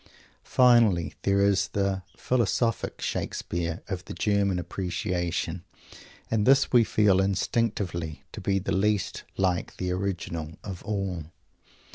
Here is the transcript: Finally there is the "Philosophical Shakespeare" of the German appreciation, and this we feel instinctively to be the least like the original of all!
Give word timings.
Finally 0.43 1.13
there 1.21 1.39
is 1.41 1.67
the 1.73 2.01
"Philosophical 2.17 2.95
Shakespeare" 2.99 3.83
of 3.87 4.03
the 4.05 4.15
German 4.15 4.57
appreciation, 4.57 5.63
and 6.31 6.43
this 6.47 6.71
we 6.71 6.83
feel 6.83 7.21
instinctively 7.21 8.23
to 8.31 8.41
be 8.41 8.57
the 8.57 8.71
least 8.75 9.25
like 9.37 9.77
the 9.77 9.91
original 9.91 10.57
of 10.63 10.81
all! 10.85 11.25